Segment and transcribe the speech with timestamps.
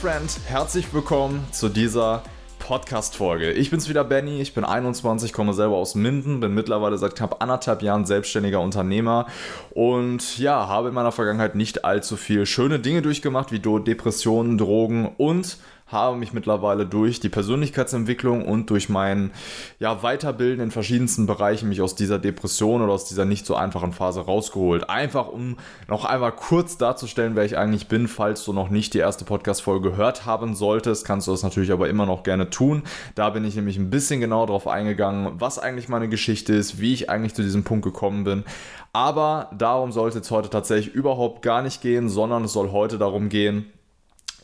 [0.00, 2.22] Friend, herzlich willkommen zu dieser
[2.60, 3.50] Podcast-Folge.
[3.50, 4.40] Ich bin's wieder, Benny.
[4.40, 9.26] Ich bin 21, komme selber aus Minden, bin mittlerweile seit knapp anderthalb Jahren selbstständiger Unternehmer
[9.70, 15.14] und ja, habe in meiner Vergangenheit nicht allzu viel schöne Dinge durchgemacht, wie Depressionen, Drogen
[15.16, 15.58] und
[15.88, 19.32] habe mich mittlerweile durch die Persönlichkeitsentwicklung und durch mein
[19.78, 23.92] ja, Weiterbilden in verschiedensten Bereichen mich aus dieser Depression oder aus dieser nicht so einfachen
[23.92, 24.90] Phase rausgeholt.
[24.90, 25.56] Einfach um
[25.88, 29.90] noch einmal kurz darzustellen, wer ich eigentlich bin, falls du noch nicht die erste Podcast-Folge
[29.90, 32.82] gehört haben solltest, kannst du das natürlich aber immer noch gerne tun.
[33.14, 36.92] Da bin ich nämlich ein bisschen genau darauf eingegangen, was eigentlich meine Geschichte ist, wie
[36.92, 38.44] ich eigentlich zu diesem Punkt gekommen bin.
[38.92, 43.28] Aber darum sollte es heute tatsächlich überhaupt gar nicht gehen, sondern es soll heute darum
[43.28, 43.66] gehen,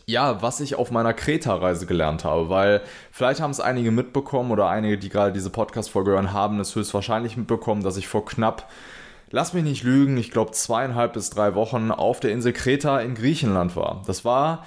[0.07, 4.69] ja, was ich auf meiner Kreta-Reise gelernt habe, weil vielleicht haben es einige mitbekommen oder
[4.69, 8.71] einige, die gerade diese Podcast-Folge hören, haben es höchstwahrscheinlich mitbekommen, dass ich vor knapp,
[9.31, 13.15] lass mich nicht lügen, ich glaube zweieinhalb bis drei Wochen auf der Insel Kreta in
[13.15, 14.03] Griechenland war.
[14.07, 14.65] Das war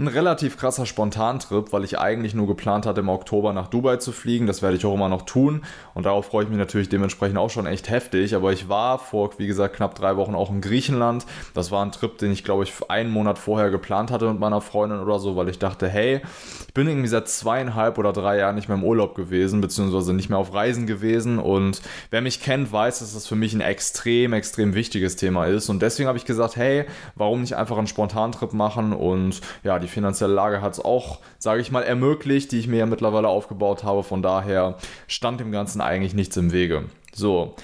[0.00, 4.12] ein relativ krasser Spontantrip, weil ich eigentlich nur geplant hatte, im Oktober nach Dubai zu
[4.12, 4.46] fliegen.
[4.46, 5.62] Das werde ich auch immer noch tun.
[5.94, 8.34] Und darauf freue ich mich natürlich dementsprechend auch schon echt heftig.
[8.34, 11.26] Aber ich war vor, wie gesagt, knapp drei Wochen auch in Griechenland.
[11.52, 14.62] Das war ein Trip, den ich, glaube ich, einen Monat vorher geplant hatte mit meiner
[14.62, 16.22] Freundin oder so, weil ich dachte, hey,
[16.66, 20.30] ich bin irgendwie seit zweieinhalb oder drei Jahren nicht mehr im Urlaub gewesen, beziehungsweise nicht
[20.30, 21.38] mehr auf Reisen gewesen.
[21.38, 25.68] Und wer mich kennt, weiß, dass das für mich ein extrem, extrem wichtiges Thema ist.
[25.68, 29.89] Und deswegen habe ich gesagt, hey, warum nicht einfach einen Spontantrip machen und ja, die
[29.90, 33.84] finanzielle Lage hat es auch, sage ich mal, ermöglicht, die ich mir ja mittlerweile aufgebaut
[33.84, 34.02] habe.
[34.02, 36.84] Von daher stand dem Ganzen eigentlich nichts im Wege.
[37.12, 37.54] So,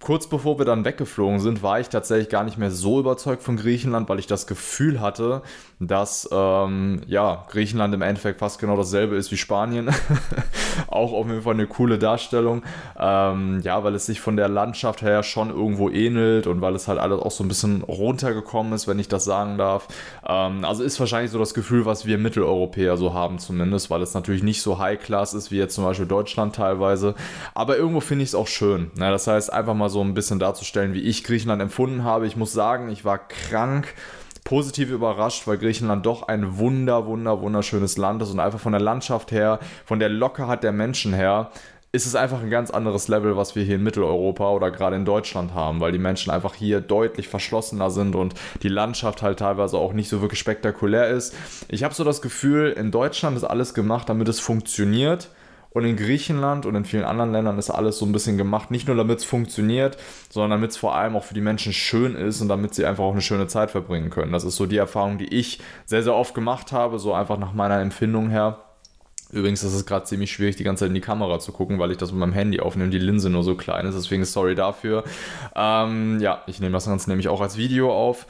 [0.00, 3.56] kurz bevor wir dann weggeflogen sind, war ich tatsächlich gar nicht mehr so überzeugt von
[3.56, 5.42] Griechenland, weil ich das Gefühl hatte,
[5.80, 9.90] dass ähm, ja, Griechenland im Endeffekt fast genau dasselbe ist wie Spanien.
[10.88, 12.62] auch auf jeden Fall eine coole Darstellung.
[12.98, 16.88] Ähm, ja, weil es sich von der Landschaft her schon irgendwo ähnelt und weil es
[16.88, 19.88] halt alles auch so ein bisschen runtergekommen ist, wenn ich das sagen darf.
[20.26, 24.14] Ähm, also ist wahrscheinlich so das Gefühl, was wir Mitteleuropäer so haben zumindest, weil es
[24.14, 27.14] natürlich nicht so High-Class ist wie jetzt zum Beispiel Deutschland teilweise.
[27.54, 28.90] Aber irgendwo finde ich es auch schön.
[28.98, 32.26] Ja, das heißt, einfach mal so ein bisschen darzustellen, wie ich Griechenland empfunden habe.
[32.26, 33.94] Ich muss sagen, ich war krank
[34.44, 38.80] positiv überrascht, weil Griechenland doch ein wunder, wunder, wunderschönes Land ist und einfach von der
[38.80, 41.50] Landschaft her, von der Lockerheit der Menschen her,
[41.96, 45.04] ist es einfach ein ganz anderes Level, was wir hier in Mitteleuropa oder gerade in
[45.04, 49.78] Deutschland haben, weil die Menschen einfach hier deutlich verschlossener sind und die Landschaft halt teilweise
[49.78, 51.34] auch nicht so wirklich spektakulär ist.
[51.68, 55.30] Ich habe so das Gefühl, in Deutschland ist alles gemacht, damit es funktioniert.
[55.76, 58.86] Und in Griechenland und in vielen anderen Ländern ist alles so ein bisschen gemacht, nicht
[58.88, 59.98] nur damit es funktioniert,
[60.30, 63.04] sondern damit es vor allem auch für die Menschen schön ist und damit sie einfach
[63.04, 64.32] auch eine schöne Zeit verbringen können.
[64.32, 67.52] Das ist so die Erfahrung, die ich sehr, sehr oft gemacht habe, so einfach nach
[67.52, 68.60] meiner Empfindung her.
[69.30, 71.90] Übrigens ist es gerade ziemlich schwierig, die ganze Zeit in die Kamera zu gucken, weil
[71.90, 73.96] ich das mit meinem Handy aufnehme, die Linse nur so klein ist.
[73.96, 75.04] Deswegen sorry dafür.
[75.54, 78.26] Ähm, ja, ich nehme das Ganze nämlich auch als Video auf.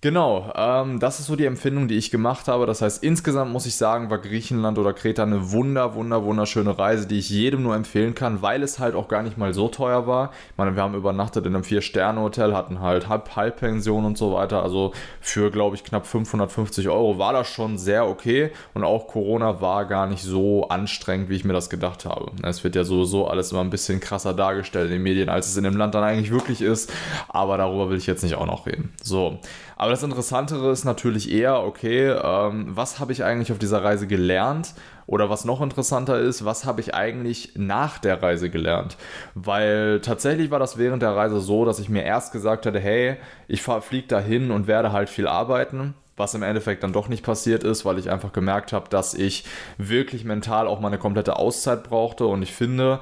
[0.00, 2.66] Genau, ähm, das ist so die Empfindung, die ich gemacht habe.
[2.66, 7.08] Das heißt, insgesamt muss ich sagen, war Griechenland oder Kreta eine wunder, wunder, wunderschöne Reise,
[7.08, 10.06] die ich jedem nur empfehlen kann, weil es halt auch gar nicht mal so teuer
[10.06, 10.30] war.
[10.52, 14.62] Ich meine, wir haben übernachtet in einem Vier-Sterne-Hotel, hatten halt Halb Halbpension und so weiter.
[14.62, 18.52] Also für, glaube ich, knapp 550 Euro war das schon sehr okay.
[18.74, 22.30] Und auch Corona war gar nicht so anstrengend, wie ich mir das gedacht habe.
[22.44, 25.56] Es wird ja sowieso alles immer ein bisschen krasser dargestellt in den Medien, als es
[25.56, 26.92] in dem Land dann eigentlich wirklich ist.
[27.28, 28.92] Aber darüber will ich jetzt nicht auch noch reden.
[29.02, 29.40] So.
[29.78, 34.06] Aber das Interessantere ist natürlich eher, okay, ähm, was habe ich eigentlich auf dieser Reise
[34.06, 34.74] gelernt?
[35.06, 38.98] Oder was noch interessanter ist, was habe ich eigentlich nach der Reise gelernt?
[39.34, 43.16] Weil tatsächlich war das während der Reise so, dass ich mir erst gesagt hatte, hey,
[43.46, 47.64] ich fliege dahin und werde halt viel arbeiten was im Endeffekt dann doch nicht passiert
[47.64, 49.44] ist, weil ich einfach gemerkt habe, dass ich
[49.78, 53.00] wirklich mental auch mal eine komplette Auszeit brauchte und ich finde,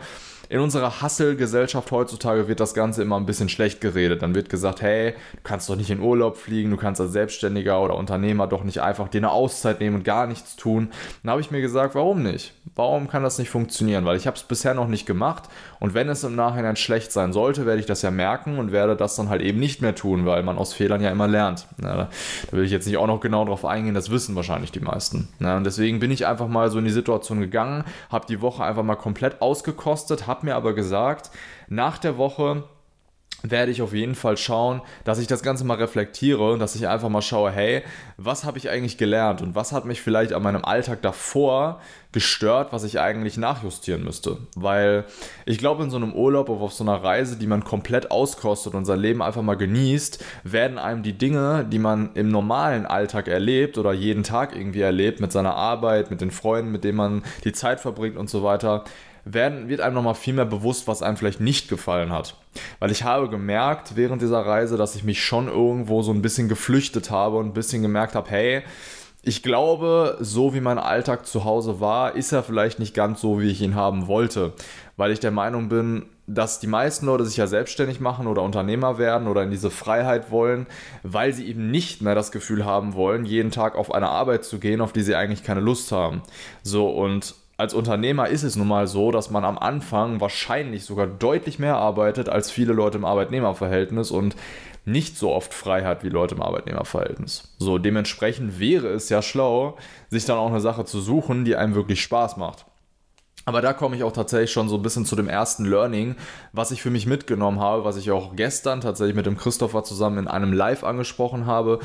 [0.48, 4.22] in unserer Hustle-Gesellschaft heutzutage wird das Ganze immer ein bisschen schlecht geredet.
[4.22, 7.80] Dann wird gesagt, hey, du kannst doch nicht in Urlaub fliegen, du kannst als Selbstständiger
[7.80, 10.90] oder Unternehmer doch nicht einfach dir eine Auszeit nehmen und gar nichts tun.
[11.22, 12.52] Dann habe ich mir gesagt, warum nicht?
[12.74, 14.04] Warum kann das nicht funktionieren?
[14.04, 15.44] Weil ich habe es bisher noch nicht gemacht
[15.80, 18.96] und wenn es im Nachhinein schlecht sein sollte, werde ich das ja merken und werde
[18.96, 21.66] das dann halt eben nicht mehr tun, weil man aus Fehlern ja immer lernt.
[21.78, 22.08] Da
[22.50, 25.28] will ich jetzt nicht auch noch genau drauf eingehen, das wissen wahrscheinlich die meisten.
[25.38, 28.82] Und deswegen bin ich einfach mal so in die Situation gegangen, habe die Woche einfach
[28.82, 31.30] mal komplett ausgekostet, habe habe mir aber gesagt,
[31.68, 32.64] nach der Woche
[33.42, 36.88] werde ich auf jeden Fall schauen, dass ich das Ganze mal reflektiere und dass ich
[36.88, 37.82] einfach mal schaue, hey,
[38.16, 41.80] was habe ich eigentlich gelernt und was hat mich vielleicht an meinem Alltag davor
[42.12, 44.38] gestört, was ich eigentlich nachjustieren müsste.
[44.56, 45.04] Weil
[45.44, 48.74] ich glaube, in so einem Urlaub oder auf so einer Reise, die man komplett auskostet
[48.74, 53.28] und sein Leben einfach mal genießt, werden einem die Dinge, die man im normalen Alltag
[53.28, 57.22] erlebt oder jeden Tag irgendwie erlebt, mit seiner Arbeit, mit den Freunden, mit denen man
[57.44, 58.84] die Zeit verbringt und so weiter,
[59.26, 62.36] werden, wird einem nochmal viel mehr bewusst, was einem vielleicht nicht gefallen hat.
[62.78, 66.48] Weil ich habe gemerkt während dieser Reise, dass ich mich schon irgendwo so ein bisschen
[66.48, 68.62] geflüchtet habe und ein bisschen gemerkt habe, hey,
[69.22, 73.40] ich glaube, so wie mein Alltag zu Hause war, ist er vielleicht nicht ganz so,
[73.40, 74.52] wie ich ihn haben wollte.
[74.96, 78.98] Weil ich der Meinung bin, dass die meisten Leute sich ja selbstständig machen oder Unternehmer
[78.98, 80.68] werden oder in diese Freiheit wollen,
[81.02, 84.60] weil sie eben nicht mehr das Gefühl haben wollen, jeden Tag auf eine Arbeit zu
[84.60, 86.22] gehen, auf die sie eigentlich keine Lust haben.
[86.62, 91.06] So und als Unternehmer ist es nun mal so, dass man am Anfang wahrscheinlich sogar
[91.06, 94.36] deutlich mehr arbeitet als viele Leute im Arbeitnehmerverhältnis und
[94.84, 97.54] nicht so oft frei hat wie Leute im Arbeitnehmerverhältnis.
[97.58, 99.76] So, dementsprechend wäre es ja schlau,
[100.10, 102.66] sich dann auch eine Sache zu suchen, die einem wirklich Spaß macht.
[103.46, 106.16] Aber da komme ich auch tatsächlich schon so ein bisschen zu dem ersten Learning,
[106.52, 110.18] was ich für mich mitgenommen habe, was ich auch gestern tatsächlich mit dem Christopher zusammen
[110.18, 111.78] in einem Live angesprochen habe.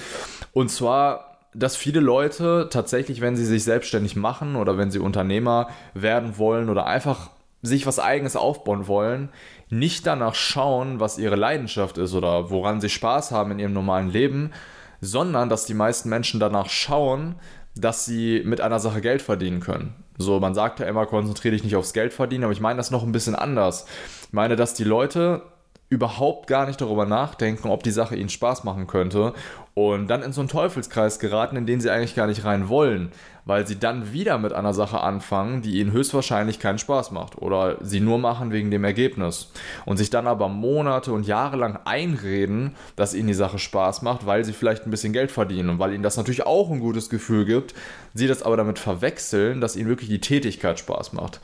[0.54, 5.68] Und zwar, dass viele Leute tatsächlich, wenn sie sich selbstständig machen oder wenn sie Unternehmer
[5.94, 7.32] werden wollen oder einfach
[7.62, 9.30] sich was eigenes aufbauen wollen,
[9.70, 14.10] nicht danach schauen, was ihre Leidenschaft ist oder woran sie Spaß haben in ihrem normalen
[14.10, 14.52] Leben,
[15.00, 17.36] sondern dass die meisten Menschen danach schauen,
[17.76, 19.96] dass sie mit einer Sache Geld verdienen können.
[20.18, 22.92] So, man sagt ja immer, konzentriere dich nicht aufs Geld verdienen, aber ich meine das
[22.92, 23.86] noch ein bisschen anders.
[24.28, 25.44] Ich meine, dass die Leute
[25.90, 29.34] überhaupt gar nicht darüber nachdenken, ob die Sache ihnen Spaß machen könnte
[29.74, 33.12] und dann in so einen Teufelskreis geraten, in den sie eigentlich gar nicht rein wollen
[33.46, 37.78] weil sie dann wieder mit einer Sache anfangen, die ihnen höchstwahrscheinlich keinen Spaß macht oder
[37.82, 39.52] sie nur machen wegen dem Ergebnis
[39.86, 44.26] und sich dann aber Monate und Jahre lang einreden, dass ihnen die Sache Spaß macht,
[44.26, 47.10] weil sie vielleicht ein bisschen Geld verdienen und weil ihnen das natürlich auch ein gutes
[47.10, 47.74] Gefühl gibt,
[48.14, 51.40] sie das aber damit verwechseln, dass ihnen wirklich die Tätigkeit Spaß macht.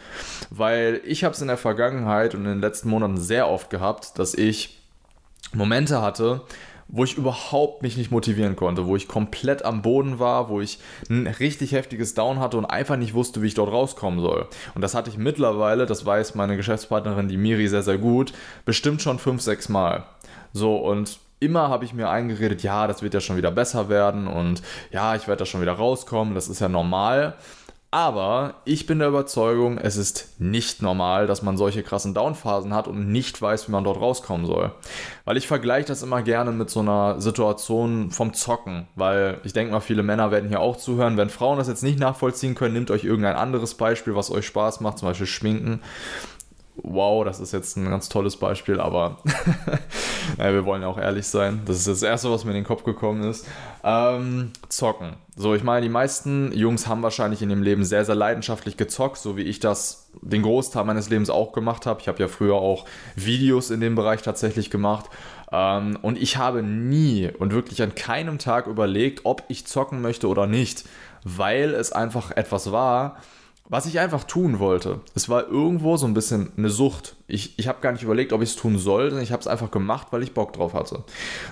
[0.50, 4.19] Weil ich habe es in der Vergangenheit und in den letzten Monaten sehr oft gehabt,
[4.19, 4.79] dass ich
[5.53, 6.41] Momente hatte,
[6.88, 10.80] wo ich überhaupt mich nicht motivieren konnte, wo ich komplett am Boden war, wo ich
[11.10, 14.48] ein richtig heftiges Down hatte und einfach nicht wusste, wie ich dort rauskommen soll.
[14.74, 18.34] Und das hatte ich mittlerweile, das weiß meine Geschäftspartnerin, die Miri, sehr, sehr gut,
[18.66, 20.06] bestimmt schon fünf, sechs Mal.
[20.54, 24.28] So, und immer habe ich mir eingeredet, ja, das wird ja schon wieder besser werden
[24.28, 24.62] und
[24.92, 27.36] ja, ich werde da schon wieder rauskommen, das ist ja normal.
[27.98, 32.88] Aber ich bin der Überzeugung, es ist nicht normal, dass man solche krassen Downphasen hat
[32.88, 34.72] und nicht weiß, wie man dort rauskommen soll.
[35.26, 38.88] Weil ich vergleiche das immer gerne mit so einer Situation vom Zocken.
[38.94, 41.18] Weil ich denke mal, viele Männer werden hier auch zuhören.
[41.18, 44.80] Wenn Frauen das jetzt nicht nachvollziehen können, nehmt euch irgendein anderes Beispiel, was euch Spaß
[44.82, 45.82] macht, zum Beispiel Schminken
[46.83, 49.18] wow, das ist jetzt ein ganz tolles Beispiel, aber
[50.38, 51.62] naja, wir wollen ja auch ehrlich sein.
[51.65, 53.45] Das ist das Erste, was mir in den Kopf gekommen ist.
[53.83, 55.13] Ähm, zocken.
[55.35, 59.18] So, ich meine, die meisten Jungs haben wahrscheinlich in ihrem Leben sehr, sehr leidenschaftlich gezockt,
[59.18, 62.01] so wie ich das den Großteil meines Lebens auch gemacht habe.
[62.01, 62.85] Ich habe ja früher auch
[63.15, 65.06] Videos in dem Bereich tatsächlich gemacht.
[65.51, 70.27] Ähm, und ich habe nie und wirklich an keinem Tag überlegt, ob ich zocken möchte
[70.27, 70.85] oder nicht,
[71.24, 73.18] weil es einfach etwas war,
[73.69, 75.02] was ich einfach tun wollte.
[75.14, 77.16] Es war irgendwo so ein bisschen eine Sucht.
[77.28, 79.48] Ich, ich habe gar nicht überlegt, ob ich es tun soll, sondern ich habe es
[79.48, 81.04] einfach gemacht, weil ich Bock drauf hatte.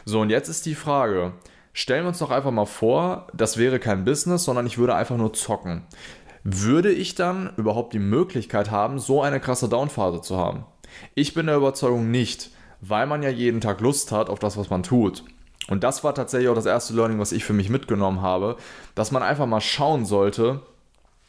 [0.05, 1.33] So, und jetzt ist die Frage,
[1.73, 5.17] stellen wir uns doch einfach mal vor, das wäre kein Business, sondern ich würde einfach
[5.17, 5.83] nur zocken.
[6.43, 10.65] Würde ich dann überhaupt die Möglichkeit haben, so eine krasse Downphase zu haben?
[11.15, 12.51] Ich bin der Überzeugung nicht,
[12.81, 15.23] weil man ja jeden Tag Lust hat auf das, was man tut.
[15.67, 18.57] Und das war tatsächlich auch das erste Learning, was ich für mich mitgenommen habe,
[18.93, 20.61] dass man einfach mal schauen sollte,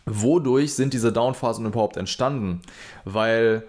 [0.07, 2.63] wodurch sind diese Downphasen überhaupt entstanden?
[3.05, 3.65] Weil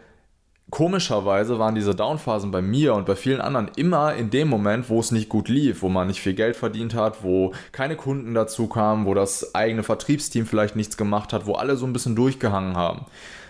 [0.70, 5.00] komischerweise waren diese Downphasen bei mir und bei vielen anderen immer in dem Moment, wo
[5.00, 8.68] es nicht gut lief, wo man nicht viel Geld verdient hat, wo keine Kunden dazu
[8.68, 12.76] kamen, wo das eigene Vertriebsteam vielleicht nichts gemacht hat, wo alle so ein bisschen durchgehangen
[12.76, 13.06] haben.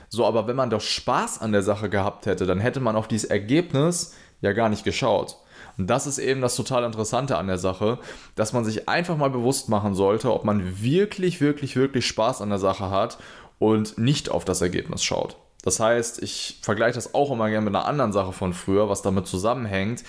[0.10, 3.08] So, aber wenn man doch Spaß an der Sache gehabt hätte, dann hätte man auf
[3.08, 5.38] dieses Ergebnis ja gar nicht geschaut.
[5.78, 8.00] Das ist eben das total Interessante an der Sache,
[8.36, 12.50] dass man sich einfach mal bewusst machen sollte, ob man wirklich, wirklich, wirklich Spaß an
[12.50, 13.18] der Sache hat
[13.60, 15.38] und nicht auf das Ergebnis schaut.
[15.64, 19.02] Das heißt, ich vergleiche das auch immer gerne mit einer anderen Sache von früher, was
[19.02, 20.04] damit zusammenhängt.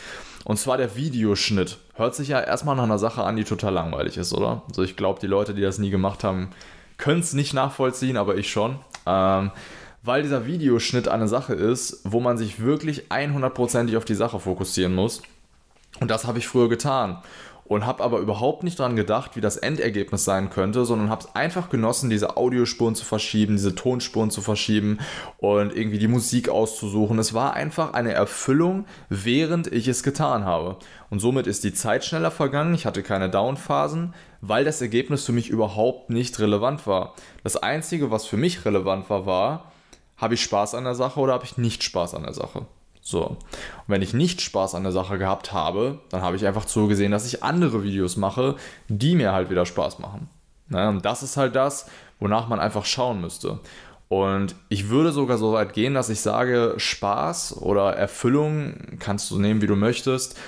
[0.44, 1.78] Und zwar der Videoschnitt.
[1.94, 4.62] Hört sich ja erstmal nach einer Sache an, die total langweilig ist, oder?
[4.68, 6.50] Also ich glaube, die Leute, die das nie gemacht haben,
[6.96, 8.78] können es nicht nachvollziehen, aber ich schon.
[9.04, 9.50] Ähm,
[10.02, 14.94] weil dieser Videoschnitt eine Sache ist, wo man sich wirklich 100%ig auf die Sache fokussieren
[14.94, 15.22] muss.
[16.00, 17.23] Und das habe ich früher getan
[17.69, 21.35] und habe aber überhaupt nicht daran gedacht, wie das Endergebnis sein könnte, sondern habe es
[21.37, 24.99] einfach genossen, diese Audiospuren zu verschieben, diese Tonspuren zu verschieben
[25.37, 27.19] und irgendwie die Musik auszusuchen.
[27.19, 30.76] Es war einfach eine Erfüllung, während ich es getan habe.
[31.11, 35.33] Und somit ist die Zeit schneller vergangen, ich hatte keine Downphasen, weil das Ergebnis für
[35.33, 37.14] mich überhaupt nicht relevant war.
[37.45, 39.73] Das Einzige, was für mich relevant war, war,
[40.17, 42.67] habe ich Spaß an der Sache oder habe ich nicht Spaß an der Sache?
[43.08, 43.24] So.
[43.28, 43.38] Und
[43.86, 47.26] wenn ich nicht Spaß an der Sache gehabt habe, dann habe ich einfach zugesehen, dass
[47.26, 48.56] ich andere Videos mache,
[48.88, 50.28] die mir halt wieder Spaß machen.
[50.68, 50.90] Ne?
[50.90, 51.88] Und das ist halt das,
[52.20, 53.60] wonach man einfach schauen müsste.
[54.08, 59.38] Und ich würde sogar so weit gehen, dass ich sage, Spaß oder Erfüllung kannst du
[59.38, 60.38] nehmen, wie du möchtest,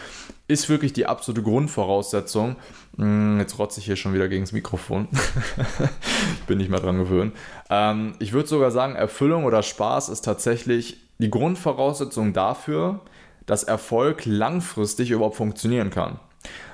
[0.46, 2.56] ist wirklich die absolute Grundvoraussetzung.
[2.96, 5.08] Hm, jetzt rotze ich hier schon wieder gegen das Mikrofon.
[5.12, 7.34] ich bin nicht mehr dran gewöhnt.
[7.70, 13.00] Ähm, ich würde sogar sagen, Erfüllung oder Spaß ist tatsächlich die Grundvoraussetzung dafür,
[13.46, 16.18] dass Erfolg langfristig überhaupt funktionieren kann.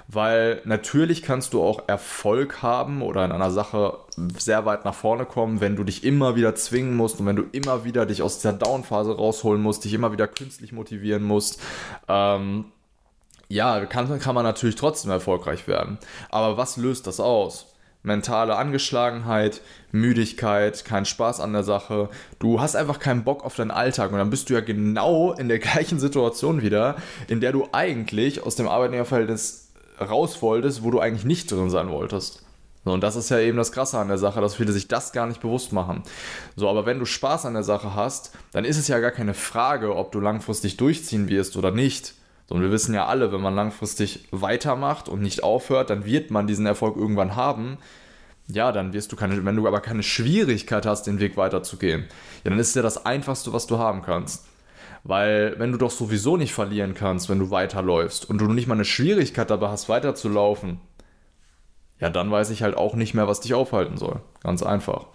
[0.09, 3.99] Weil natürlich kannst du auch Erfolg haben oder in einer Sache
[4.39, 7.43] sehr weit nach vorne kommen, wenn du dich immer wieder zwingen musst und wenn du
[7.51, 11.61] immer wieder dich aus dieser Downphase rausholen musst, dich immer wieder künstlich motivieren musst.
[12.07, 12.67] Ähm,
[13.49, 15.99] ja, kann, kann man natürlich trotzdem erfolgreich werden.
[16.31, 17.76] Aber was löst das aus?
[18.07, 19.61] Mentale Angeschlagenheit,
[19.91, 22.09] Müdigkeit, kein Spaß an der Sache.
[22.39, 25.49] Du hast einfach keinen Bock auf deinen Alltag und dann bist du ja genau in
[25.49, 26.95] der gleichen Situation wieder,
[27.27, 31.91] in der du eigentlich aus dem Arbeitnehmerverhältnis raus wolltest, wo du eigentlich nicht drin sein
[31.91, 32.45] wolltest.
[32.85, 35.13] So, und das ist ja eben das Krasse an der Sache, dass viele sich das
[35.13, 36.05] gar nicht bewusst machen.
[36.55, 39.35] So, aber wenn du Spaß an der Sache hast, dann ist es ja gar keine
[39.35, 42.15] Frage, ob du langfristig durchziehen wirst oder nicht.
[42.49, 46.31] So, und wir wissen ja alle, wenn man langfristig weitermacht und nicht aufhört, dann wird
[46.31, 47.79] man diesen Erfolg irgendwann haben.
[48.49, 52.07] Ja, dann wirst du keine, wenn du aber keine Schwierigkeit hast, den Weg weiterzugehen,
[52.45, 54.47] ja, dann ist ja das Einfachste, was du haben kannst.
[55.03, 58.75] Weil, wenn du doch sowieso nicht verlieren kannst, wenn du weiterläufst und du nicht mal
[58.75, 60.81] eine Schwierigkeit dabei hast, weiterzulaufen,
[62.01, 64.21] ja, dann weiß ich halt auch nicht mehr, was dich aufhalten soll.
[64.43, 65.07] Ganz einfach.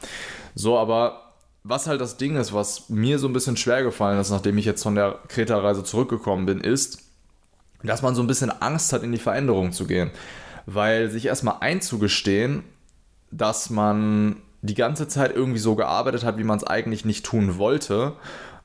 [0.56, 1.34] So, aber
[1.64, 4.66] was halt das Ding ist, was mir so ein bisschen schwer gefallen ist, nachdem ich
[4.66, 7.11] jetzt von der Kreta-Reise zurückgekommen bin, ist,
[7.84, 10.12] dass man so ein bisschen Angst hat, in die Veränderung zu gehen.
[10.66, 12.64] Weil sich erstmal einzugestehen,
[13.32, 17.58] dass man die ganze Zeit irgendwie so gearbeitet hat, wie man es eigentlich nicht tun
[17.58, 18.14] wollte,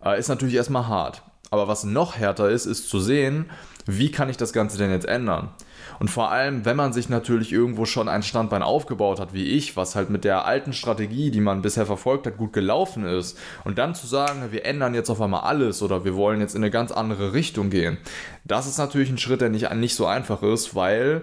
[0.04, 1.22] äh, ist natürlich erstmal hart.
[1.50, 3.46] Aber was noch härter ist, ist zu sehen,
[3.86, 5.50] wie kann ich das Ganze denn jetzt ändern?
[5.98, 9.76] Und vor allem, wenn man sich natürlich irgendwo schon ein Standbein aufgebaut hat, wie ich,
[9.76, 13.78] was halt mit der alten Strategie, die man bisher verfolgt hat, gut gelaufen ist, und
[13.78, 16.70] dann zu sagen, wir ändern jetzt auf einmal alles oder wir wollen jetzt in eine
[16.70, 17.98] ganz andere Richtung gehen,
[18.44, 21.22] das ist natürlich ein Schritt, der nicht, nicht so einfach ist, weil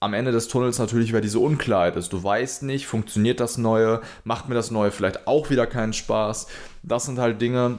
[0.00, 2.12] am Ende des Tunnels natürlich wieder diese Unklarheit ist.
[2.12, 6.46] Du weißt nicht, funktioniert das Neue, macht mir das Neue vielleicht auch wieder keinen Spaß.
[6.82, 7.78] Das sind halt Dinge,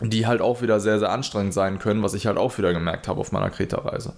[0.00, 3.08] die halt auch wieder sehr, sehr anstrengend sein können, was ich halt auch wieder gemerkt
[3.08, 4.14] habe auf meiner Kreta-Reise.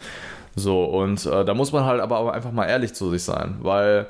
[0.55, 4.07] So, und äh, da muss man halt aber einfach mal ehrlich zu sich sein, weil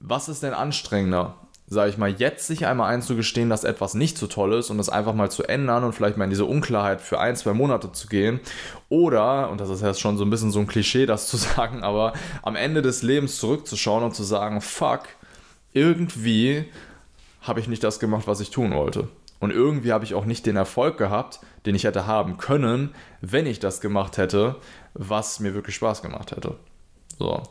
[0.00, 1.34] was ist denn anstrengender?
[1.66, 4.90] Sag ich mal, jetzt sich einmal einzugestehen, dass etwas nicht so toll ist und das
[4.90, 8.08] einfach mal zu ändern und vielleicht mal in diese Unklarheit für ein, zwei Monate zu
[8.08, 8.40] gehen.
[8.90, 11.82] Oder, und das ist jetzt schon so ein bisschen so ein Klischee, das zu sagen,
[11.82, 15.04] aber am Ende des Lebens zurückzuschauen und zu sagen, fuck,
[15.72, 16.66] irgendwie
[17.40, 19.08] habe ich nicht das gemacht, was ich tun wollte.
[19.44, 23.44] Und irgendwie habe ich auch nicht den Erfolg gehabt, den ich hätte haben können, wenn
[23.44, 24.56] ich das gemacht hätte,
[24.94, 26.56] was mir wirklich Spaß gemacht hätte.
[27.18, 27.42] So.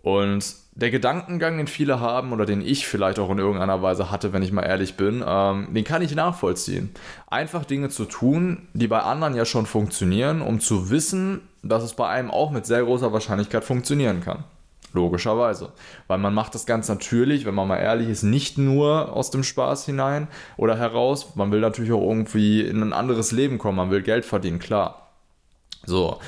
[0.00, 4.32] Und der Gedankengang, den viele haben oder den ich vielleicht auch in irgendeiner Weise hatte,
[4.32, 6.94] wenn ich mal ehrlich bin, ähm, den kann ich nachvollziehen.
[7.26, 11.92] Einfach Dinge zu tun, die bei anderen ja schon funktionieren, um zu wissen, dass es
[11.92, 14.44] bei einem auch mit sehr großer Wahrscheinlichkeit funktionieren kann.
[14.92, 15.72] Logischerweise.
[16.06, 19.42] Weil man macht das ganz natürlich, wenn man mal ehrlich ist, nicht nur aus dem
[19.42, 21.36] Spaß hinein oder heraus.
[21.36, 23.76] Man will natürlich auch irgendwie in ein anderes Leben kommen.
[23.76, 25.12] Man will Geld verdienen, klar.
[25.84, 26.18] So.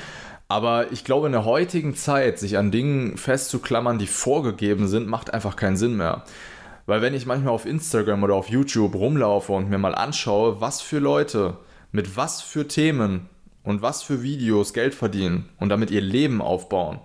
[0.48, 5.32] Aber ich glaube, in der heutigen Zeit, sich an Dingen festzuklammern, die vorgegeben sind, macht
[5.32, 6.24] einfach keinen Sinn mehr.
[6.86, 10.80] Weil wenn ich manchmal auf Instagram oder auf YouTube rumlaufe und mir mal anschaue, was
[10.80, 11.56] für Leute
[11.92, 13.28] mit was für Themen
[13.62, 16.98] und was für Videos Geld verdienen und damit ihr Leben aufbauen,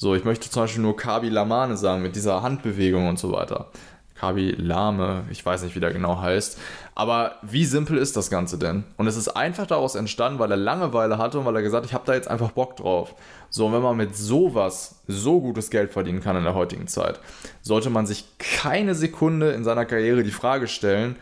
[0.00, 3.66] so, ich möchte zum Beispiel nur Kabi Lamane sagen, mit dieser Handbewegung und so weiter.
[4.14, 6.58] Kabi Lame, ich weiß nicht, wie der genau heißt.
[6.94, 8.84] Aber wie simpel ist das Ganze denn?
[8.96, 11.90] Und es ist einfach daraus entstanden, weil er Langeweile hatte und weil er gesagt hat,
[11.90, 13.14] ich habe da jetzt einfach Bock drauf.
[13.50, 17.20] So, und wenn man mit sowas so gutes Geld verdienen kann in der heutigen Zeit,
[17.60, 21.16] sollte man sich keine Sekunde in seiner Karriere die Frage stellen,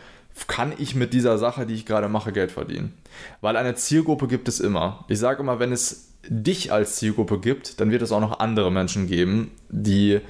[0.46, 2.96] kann ich mit dieser Sache, die ich gerade mache, Geld verdienen?
[3.40, 5.04] Weil eine Zielgruppe gibt es immer.
[5.08, 8.70] Ich sage immer, wenn es dich als Zielgruppe gibt, dann wird es auch noch andere
[8.70, 10.20] Menschen geben, die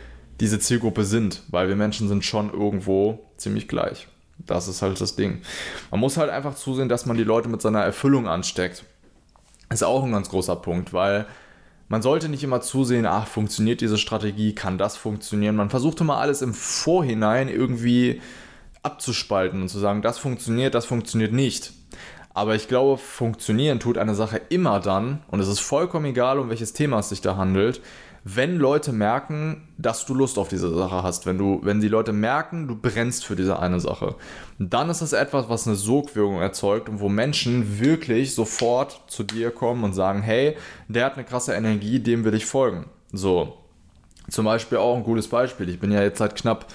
[0.41, 4.09] diese Zielgruppe sind, weil wir Menschen sind schon irgendwo ziemlich gleich.
[4.39, 5.43] Das ist halt das Ding.
[5.91, 8.85] Man muss halt einfach zusehen, dass man die Leute mit seiner Erfüllung ansteckt.
[9.71, 11.27] Ist auch ein ganz großer Punkt, weil
[11.89, 15.57] man sollte nicht immer zusehen, ach, funktioniert diese Strategie, kann das funktionieren.
[15.57, 18.21] Man versucht immer alles im Vorhinein irgendwie
[18.83, 21.73] abzuspalten und zu sagen, das funktioniert, das funktioniert nicht.
[22.39, 26.51] Aber ich glaube, funktionieren tut eine Sache immer dann, und es ist vollkommen egal, um
[26.51, 27.81] welches Thema es sich da handelt,
[28.23, 32.13] wenn Leute merken, dass du Lust auf diese Sache hast, wenn du, wenn die Leute
[32.13, 34.15] merken, du brennst für diese eine Sache,
[34.61, 39.51] dann ist das etwas, was eine Sogwirkung erzeugt und wo Menschen wirklich sofort zu dir
[39.51, 42.85] kommen und sagen, hey, der hat eine krasse Energie, dem will ich folgen.
[43.13, 43.55] So,
[44.31, 45.69] zum Beispiel auch ein gutes Beispiel.
[45.69, 46.67] Ich bin ja jetzt seit knapp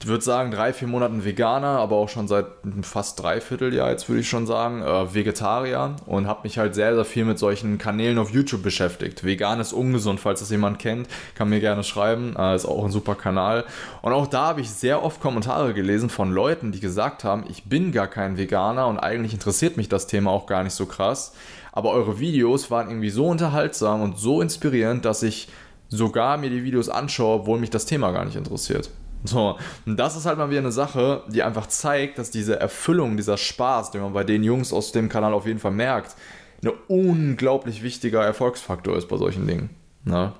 [0.00, 2.46] ich würde sagen, drei, vier Monaten Veganer, aber auch schon seit
[2.82, 6.94] fast dreiviertel Jahr, jetzt würde ich schon sagen, äh, Vegetarier und habe mich halt sehr,
[6.94, 9.24] sehr viel mit solchen Kanälen auf YouTube beschäftigt.
[9.24, 12.90] Vegan ist ungesund, falls das jemand kennt, kann mir gerne schreiben, äh, ist auch ein
[12.90, 13.64] super Kanal.
[14.02, 17.64] Und auch da habe ich sehr oft Kommentare gelesen von Leuten, die gesagt haben, ich
[17.64, 21.32] bin gar kein Veganer und eigentlich interessiert mich das Thema auch gar nicht so krass.
[21.72, 25.48] Aber eure Videos waren irgendwie so unterhaltsam und so inspirierend, dass ich
[25.88, 28.90] sogar mir die Videos anschaue, obwohl mich das Thema gar nicht interessiert.
[29.24, 33.16] So, und das ist halt mal wieder eine Sache, die einfach zeigt, dass diese Erfüllung,
[33.16, 36.14] dieser Spaß, den man bei den Jungs aus dem Kanal auf jeden Fall merkt,
[36.62, 39.70] ein unglaublich wichtiger Erfolgsfaktor ist bei solchen Dingen.
[40.04, 40.32] Ne?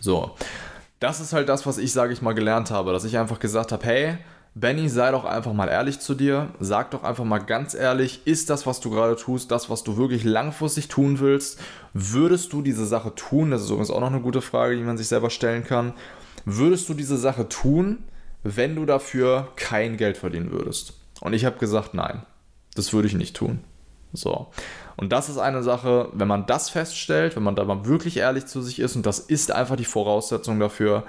[0.00, 0.34] So,
[0.98, 3.70] das ist halt das, was ich, sage ich mal, gelernt habe, dass ich einfach gesagt
[3.70, 4.18] habe, hey,
[4.56, 6.48] Benny, sei doch einfach mal ehrlich zu dir.
[6.60, 9.96] Sag doch einfach mal ganz ehrlich, ist das, was du gerade tust, das, was du
[9.96, 11.60] wirklich langfristig tun willst?
[11.92, 13.50] Würdest du diese Sache tun?
[13.50, 15.92] Das ist übrigens auch noch eine gute Frage, die man sich selber stellen kann.
[16.44, 18.04] Würdest du diese Sache tun,
[18.42, 20.94] wenn du dafür kein Geld verdienen würdest?
[21.20, 22.22] Und ich habe gesagt, nein,
[22.74, 23.60] das würde ich nicht tun.
[24.12, 24.48] So.
[24.96, 28.46] Und das ist eine Sache, wenn man das feststellt, wenn man da mal wirklich ehrlich
[28.46, 31.04] zu sich ist, und das ist einfach die Voraussetzung dafür,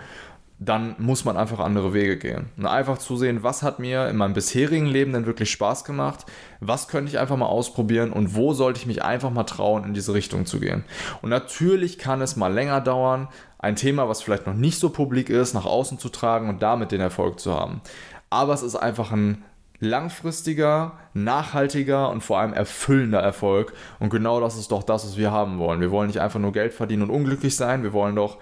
[0.58, 2.50] dann muss man einfach andere Wege gehen.
[2.58, 6.26] Und einfach zu sehen, was hat mir in meinem bisherigen Leben denn wirklich Spaß gemacht,
[6.62, 9.94] was könnte ich einfach mal ausprobieren und wo sollte ich mich einfach mal trauen, in
[9.94, 10.86] diese Richtung zu gehen.
[11.22, 13.28] Und natürlich kann es mal länger dauern,
[13.60, 16.92] ein Thema, was vielleicht noch nicht so publik ist, nach außen zu tragen und damit
[16.92, 17.82] den Erfolg zu haben.
[18.30, 19.44] Aber es ist einfach ein
[19.80, 23.74] langfristiger, nachhaltiger und vor allem erfüllender Erfolg.
[24.00, 25.82] Und genau das ist doch das, was wir haben wollen.
[25.82, 28.38] Wir wollen nicht einfach nur Geld verdienen und unglücklich sein, wir wollen doch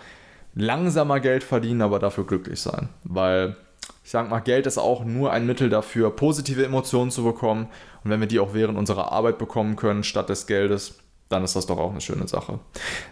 [0.55, 2.89] langsamer Geld verdienen, aber dafür glücklich sein.
[3.03, 3.55] Weil
[4.03, 7.67] ich sage mal, Geld ist auch nur ein Mittel dafür, positive Emotionen zu bekommen.
[8.03, 10.95] Und wenn wir die auch während unserer Arbeit bekommen können, statt des Geldes,
[11.29, 12.59] dann ist das doch auch eine schöne Sache.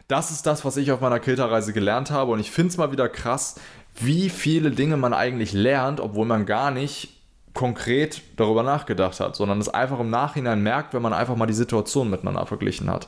[0.07, 2.31] Das ist das, was ich auf meiner Kilterreise gelernt habe.
[2.31, 3.55] Und ich finde es mal wieder krass,
[3.99, 7.20] wie viele Dinge man eigentlich lernt, obwohl man gar nicht
[7.53, 11.53] konkret darüber nachgedacht hat, sondern es einfach im Nachhinein merkt, wenn man einfach mal die
[11.53, 13.07] Situation miteinander verglichen hat.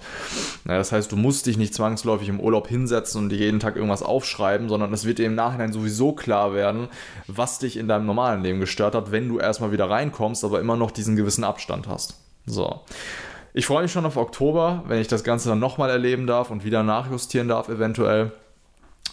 [0.65, 4.03] Das heißt, du musst dich nicht zwangsläufig im Urlaub hinsetzen und dir jeden Tag irgendwas
[4.03, 6.89] aufschreiben, sondern es wird dir im Nachhinein sowieso klar werden,
[7.27, 10.75] was dich in deinem normalen Leben gestört hat, wenn du erstmal wieder reinkommst, aber immer
[10.75, 12.15] noch diesen gewissen Abstand hast.
[12.46, 12.81] So.
[13.53, 16.65] Ich freue mich schon auf Oktober, wenn ich das Ganze dann nochmal erleben darf und
[16.65, 18.31] wieder nachjustieren darf, eventuell.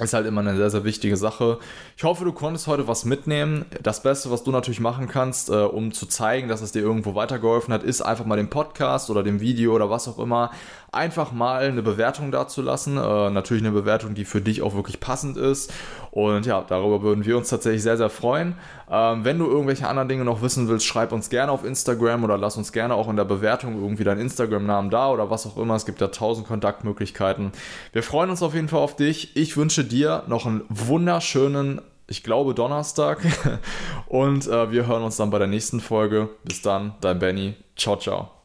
[0.01, 1.59] Ist halt immer eine sehr, sehr wichtige Sache.
[1.97, 3.67] Ich hoffe, du konntest heute was mitnehmen.
[3.83, 7.15] Das Beste, was du natürlich machen kannst, äh, um zu zeigen, dass es dir irgendwo
[7.15, 10.51] weitergeholfen hat, ist einfach mal den Podcast oder dem Video oder was auch immer
[10.93, 12.97] einfach mal eine Bewertung dazulassen.
[12.97, 15.73] Äh, natürlich eine Bewertung, die für dich auch wirklich passend ist.
[16.11, 18.55] Und ja, darüber würden wir uns tatsächlich sehr, sehr freuen.
[18.91, 22.37] Ähm, wenn du irgendwelche anderen Dinge noch wissen willst, schreib uns gerne auf Instagram oder
[22.37, 25.77] lass uns gerne auch in der Bewertung irgendwie deinen Instagram-Namen da oder was auch immer.
[25.77, 27.53] Es gibt ja tausend Kontaktmöglichkeiten.
[27.93, 29.37] Wir freuen uns auf jeden Fall auf dich.
[29.37, 33.25] Ich wünsche dir noch einen wunderschönen ich glaube Donnerstag.
[34.09, 36.29] Und äh, wir hören uns dann bei der nächsten Folge.
[36.45, 37.55] Bis dann, dein Benny.
[37.77, 38.40] Ciao, ciao.